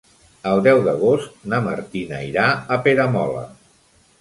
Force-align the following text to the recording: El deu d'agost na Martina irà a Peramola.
El 0.51 0.61
deu 0.67 0.79
d'agost 0.87 1.35
na 1.53 1.59
Martina 1.67 2.23
irà 2.31 2.47
a 2.53 2.79
Peramola. 2.89 3.45